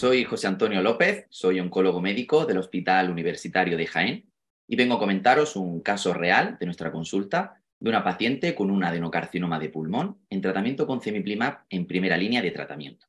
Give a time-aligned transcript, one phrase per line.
[0.00, 4.32] Soy José Antonio López, soy oncólogo médico del Hospital Universitario de Jaén
[4.66, 8.82] y vengo a comentaros un caso real de nuestra consulta de una paciente con un
[8.82, 13.08] adenocarcinoma de pulmón en tratamiento con cemiplimab en primera línea de tratamiento.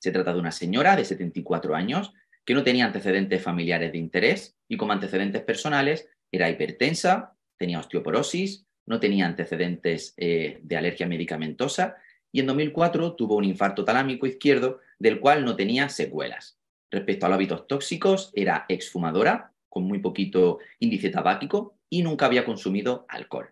[0.00, 2.12] Se trata de una señora de 74 años
[2.44, 8.66] que no tenía antecedentes familiares de interés y como antecedentes personales era hipertensa, tenía osteoporosis,
[8.86, 11.94] no tenía antecedentes eh, de alergia medicamentosa
[12.32, 16.56] y en 2004 tuvo un infarto talámico izquierdo del cual no tenía secuelas.
[16.88, 22.44] Respecto a los hábitos tóxicos, era exfumadora, con muy poquito índice tabáquico y nunca había
[22.44, 23.50] consumido alcohol.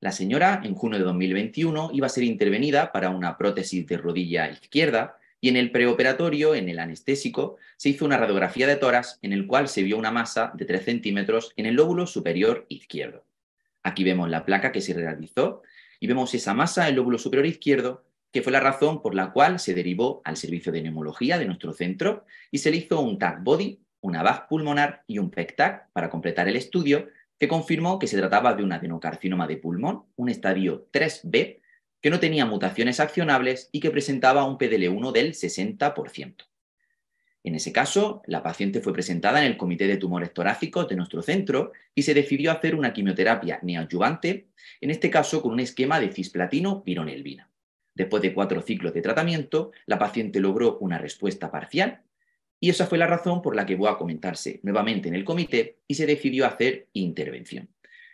[0.00, 4.50] La señora, en junio de 2021, iba a ser intervenida para una prótesis de rodilla
[4.50, 9.34] izquierda y en el preoperatorio, en el anestésico, se hizo una radiografía de toras en
[9.34, 13.26] el cual se vio una masa de 3 centímetros en el lóbulo superior izquierdo.
[13.82, 15.62] Aquí vemos la placa que se realizó
[16.00, 19.32] y vemos esa masa en el lóbulo superior izquierdo, que fue la razón por la
[19.32, 23.18] cual se derivó al servicio de neumología de nuestro centro y se le hizo un
[23.18, 28.06] TAC body, una VAG pulmonar y un PEC-TAC para completar el estudio, que confirmó que
[28.06, 31.60] se trataba de un adenocarcinoma de pulmón, un estadio 3B,
[32.00, 36.34] que no tenía mutaciones accionables y que presentaba un PDL1 del 60%.
[37.44, 41.22] En ese caso, la paciente fue presentada en el Comité de Tumores Torácicos de nuestro
[41.22, 44.48] centro y se decidió hacer una quimioterapia neoadyuvante,
[44.80, 47.51] en este caso con un esquema de cisplatino pironelvina.
[47.94, 52.02] Después de cuatro ciclos de tratamiento, la paciente logró una respuesta parcial
[52.58, 55.78] y esa fue la razón por la que voy a comentarse nuevamente en el comité
[55.88, 57.68] y se decidió hacer intervención.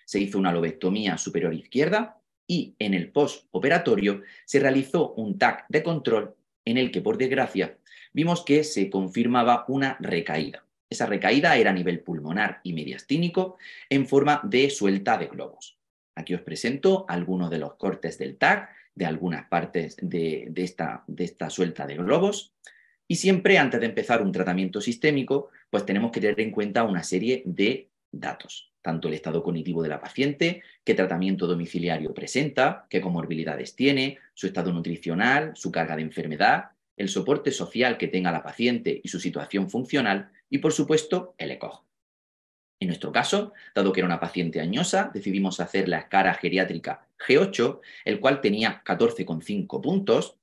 [0.04, 5.82] Se hizo una lobectomía superior izquierda y en el postoperatorio se realizó un TAC de
[5.82, 7.76] control en el que, por desgracia,
[8.12, 10.64] vimos que se confirmaba una recaída.
[10.90, 13.58] Esa recaída era a nivel pulmonar y mediastínico
[13.90, 15.78] en forma de suelta de globos.
[16.14, 21.32] Aquí os presento algunos de los cortes del TAC, de algunas partes de, esta, de
[21.50, 22.52] suelta de globos.
[23.06, 27.04] Y siempre antes de empezar un tratamiento sistémico, pues tenemos que tener en cuenta una
[27.04, 33.00] serie de datos, tanto el estado cognitivo de la paciente, qué tratamiento domiciliario presenta, qué
[33.00, 38.42] comorbilidades tiene, su estado nutricional, su carga de enfermedad, el soporte social que tenga la
[38.42, 41.84] paciente y su situación funcional y, por supuesto, el ECOG.
[42.80, 47.80] En nuestro caso, dado que era una paciente añosa, decidimos hacer la escara geriátrica G8,
[48.04, 50.36] el cual tenía 14,5 puntos,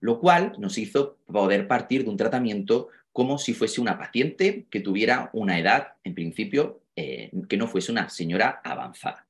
[0.00, 4.80] lo cual nos hizo poder partir de un tratamiento como si fuese una paciente que
[4.80, 9.26] tuviera una edad, en principio, eh, que no fuese una señora avanzada.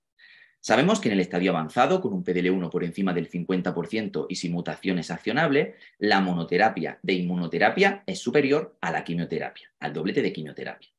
[0.61, 4.53] Sabemos que en el estadio avanzado, con un PDL1 por encima del 50% y sin
[4.53, 10.92] mutaciones accionables, la monoterapia de inmunoterapia es superior a la quimioterapia, al doblete de quimioterapia.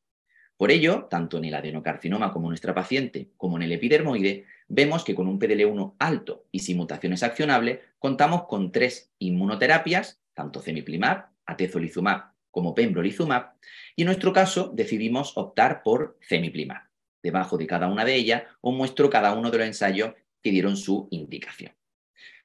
[0.63, 5.03] Por ello, tanto en el adenocarcinoma como en nuestra paciente, como en el epidermoide, vemos
[5.03, 11.25] que con un PDL1 alto y sin mutaciones accionables, contamos con tres inmunoterapias, tanto cemiplimab,
[11.45, 13.55] atezolizumab como pembrolizumab,
[13.97, 16.83] y en nuestro caso decidimos optar por cemiplimab.
[17.21, 20.77] Debajo de cada una de ellas os muestro cada uno de los ensayos que dieron
[20.77, 21.73] su indicación.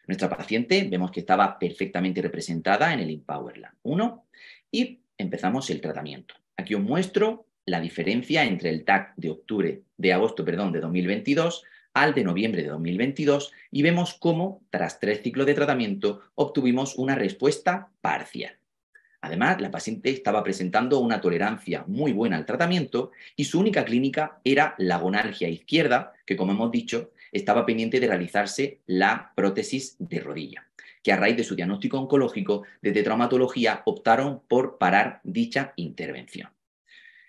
[0.09, 4.27] Nuestra paciente vemos que estaba perfectamente representada en el Empowerland 1
[4.73, 6.35] y empezamos el tratamiento.
[6.57, 11.65] Aquí os muestro la diferencia entre el TAC de octubre, de agosto, perdón, de 2022
[11.95, 17.15] al de noviembre de 2022 y vemos cómo, tras tres ciclos de tratamiento, obtuvimos una
[17.15, 18.57] respuesta parcial.
[19.21, 24.39] Además, la paciente estaba presentando una tolerancia muy buena al tratamiento y su única clínica
[24.45, 30.21] era la gonalgia izquierda, que como hemos dicho, estaba pendiente de realizarse la prótesis de
[30.21, 30.69] rodilla,
[31.03, 36.51] que a raíz de su diagnóstico oncológico de traumatología optaron por parar dicha intervención.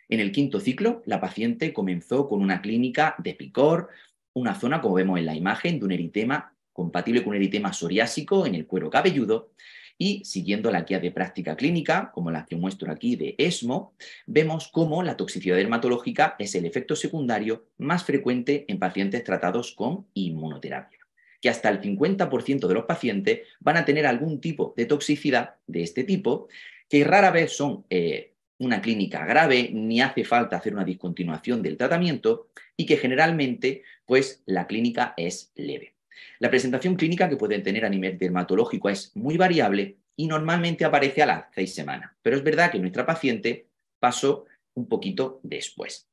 [0.09, 3.89] En el quinto ciclo, la paciente comenzó con una clínica de picor,
[4.33, 8.47] una zona, como vemos en la imagen, de un eritema compatible con un eritema psoriásico
[8.47, 9.51] en el cuero cabelludo,
[9.99, 13.93] y siguiendo la guía de práctica clínica, como la que muestro aquí de ESMO,
[14.25, 20.07] vemos cómo la toxicidad dermatológica es el efecto secundario más frecuente en pacientes tratados con
[20.13, 20.99] inmunoterapia,
[21.41, 25.83] que hasta el 50% de los pacientes van a tener algún tipo de toxicidad de
[25.83, 26.47] este tipo,
[26.87, 31.77] que rara vez son eh, una clínica grave, ni hace falta hacer una discontinuación del
[31.77, 35.95] tratamiento y que generalmente pues la clínica es leve.
[36.39, 41.23] La presentación clínica que pueden tener a nivel dermatológico es muy variable y normalmente aparece
[41.23, 43.67] a las seis semanas, pero es verdad que nuestra paciente
[43.99, 46.09] pasó un poquito después.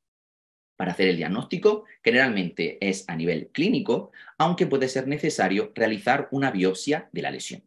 [0.77, 6.51] Para hacer el diagnóstico, generalmente es a nivel clínico, aunque puede ser necesario realizar una
[6.51, 7.66] biopsia de la lesión.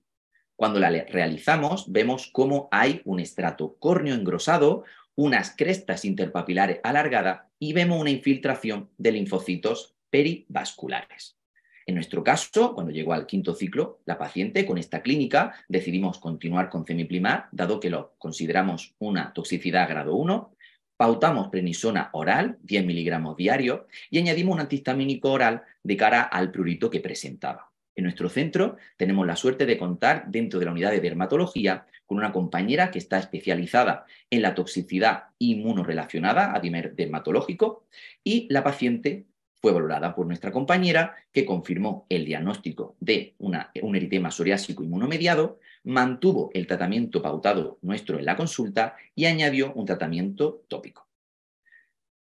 [0.60, 4.84] Cuando la realizamos, vemos cómo hay un estrato córneo engrosado,
[5.16, 11.38] unas crestas interpapilares alargadas y vemos una infiltración de linfocitos perivasculares.
[11.86, 16.68] En nuestro caso, cuando llegó al quinto ciclo, la paciente con esta clínica decidimos continuar
[16.68, 20.54] con cemiplimab, dado que lo consideramos una toxicidad grado 1,
[20.98, 26.90] pautamos prenisona oral, 10 miligramos diarios, y añadimos un antihistamínico oral de cara al prurito
[26.90, 27.70] que presentaba.
[27.96, 32.18] En nuestro centro tenemos la suerte de contar dentro de la unidad de dermatología con
[32.18, 37.86] una compañera que está especializada en la toxicidad inmunorelacionada a dimer dermatológico
[38.24, 39.26] y la paciente
[39.62, 46.50] fue valorada por nuestra compañera que confirmó el diagnóstico de un eritema psoriásico inmunomediado, mantuvo
[46.54, 51.09] el tratamiento pautado nuestro en la consulta y añadió un tratamiento tópico.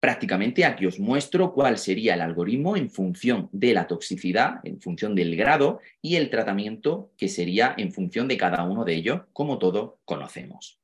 [0.03, 5.15] Prácticamente aquí os muestro cuál sería el algoritmo en función de la toxicidad, en función
[5.15, 9.59] del grado y el tratamiento que sería en función de cada uno de ellos, como
[9.59, 10.81] todos conocemos.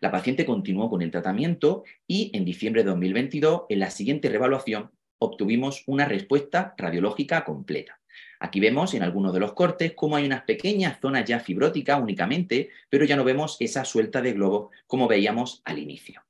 [0.00, 4.90] La paciente continuó con el tratamiento y en diciembre de 2022, en la siguiente revaluación,
[5.18, 8.00] obtuvimos una respuesta radiológica completa.
[8.40, 12.70] Aquí vemos en algunos de los cortes cómo hay unas pequeñas zonas ya fibróticas únicamente,
[12.88, 16.22] pero ya no vemos esa suelta de globo como veíamos al inicio.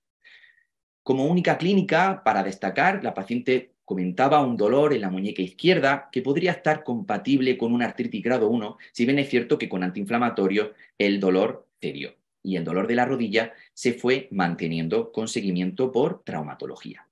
[1.02, 6.22] Como única clínica, para destacar, la paciente comentaba un dolor en la muñeca izquierda que
[6.22, 10.72] podría estar compatible con una artritis grado 1, si bien es cierto que con antiinflamatorio
[10.98, 16.22] el dolor cedió y el dolor de la rodilla se fue manteniendo con seguimiento por
[16.24, 17.08] traumatología.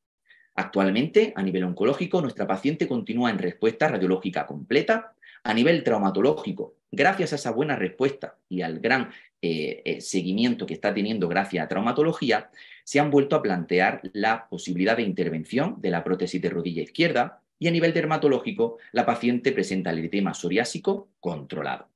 [0.54, 5.14] Actualmente, a nivel oncológico, nuestra paciente continúa en respuesta radiológica completa.
[5.42, 9.10] A nivel traumatológico, gracias a esa buena respuesta y al gran
[9.42, 12.50] eh, eh, seguimiento que está teniendo gracias a traumatología,
[12.84, 17.40] se han vuelto a plantear la posibilidad de intervención de la prótesis de rodilla izquierda
[17.58, 21.88] y a nivel dermatológico, la paciente presenta el eritema psoriásico controlado.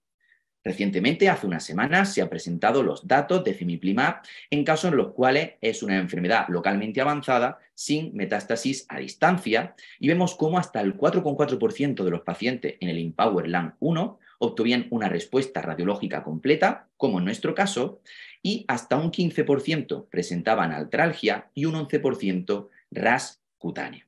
[0.64, 5.12] Recientemente, hace unas semanas, se han presentado los datos de cemiplimab en casos en los
[5.12, 10.96] cuales es una enfermedad localmente avanzada sin metástasis a distancia y vemos cómo hasta el
[10.96, 17.18] 4,4% de los pacientes en el Empower LAN 1 obtuvieron una respuesta radiológica completa, como
[17.18, 18.00] en nuestro caso,
[18.42, 24.06] y hasta un 15% presentaban altralgia y un 11% RAS cutáneo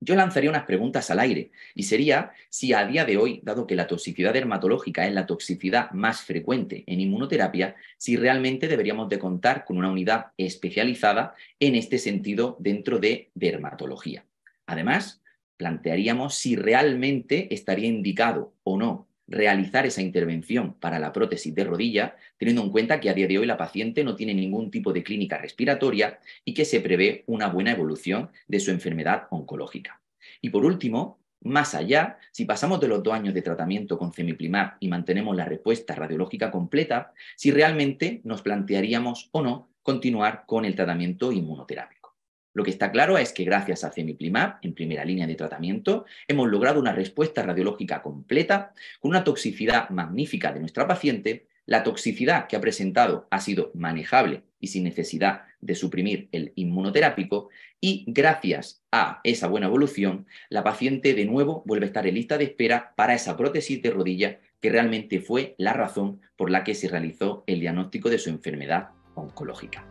[0.00, 3.76] yo lanzaría unas preguntas al aire y sería si a día de hoy, dado que
[3.76, 9.64] la toxicidad dermatológica es la toxicidad más frecuente en inmunoterapia, si realmente deberíamos de contar
[9.64, 14.24] con una unidad especializada en este sentido dentro de dermatología.
[14.66, 15.22] Además,
[15.58, 22.16] plantearíamos si realmente estaría indicado o no realizar esa intervención para la prótesis de rodilla,
[22.36, 25.04] teniendo en cuenta que a día de hoy la paciente no tiene ningún tipo de
[25.04, 30.00] clínica respiratoria y que se prevé una buena evolución de su enfermedad oncológica.
[30.42, 34.74] Y por último, más allá, si pasamos de los dos años de tratamiento con cemiplimab
[34.80, 40.74] y mantenemos la respuesta radiológica completa, si realmente nos plantearíamos o no continuar con el
[40.74, 41.99] tratamiento inmunoterápico.
[42.52, 46.48] Lo que está claro es que gracias a Cemiplimab, en primera línea de tratamiento, hemos
[46.48, 51.46] logrado una respuesta radiológica completa con una toxicidad magnífica de nuestra paciente.
[51.66, 57.50] La toxicidad que ha presentado ha sido manejable y sin necesidad de suprimir el inmunoterápico
[57.80, 62.38] y gracias a esa buena evolución, la paciente de nuevo vuelve a estar en lista
[62.38, 66.74] de espera para esa prótesis de rodilla que realmente fue la razón por la que
[66.74, 69.86] se realizó el diagnóstico de su enfermedad oncológica.